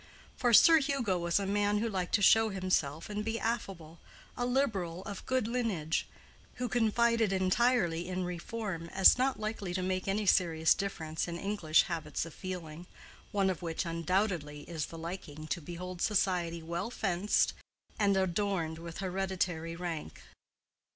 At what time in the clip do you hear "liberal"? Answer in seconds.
4.47-5.03